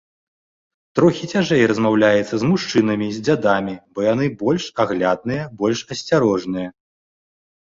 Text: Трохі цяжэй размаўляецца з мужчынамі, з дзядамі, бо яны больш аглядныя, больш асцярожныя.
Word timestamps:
Трохі 0.99 1.25
цяжэй 1.33 1.63
размаўляецца 1.71 2.35
з 2.43 2.49
мужчынамі, 2.51 3.07
з 3.17 3.21
дзядамі, 3.27 3.75
бо 3.93 3.99
яны 4.13 4.25
больш 4.41 4.63
аглядныя, 4.85 5.43
больш 5.61 5.79
асцярожныя. 5.95 6.69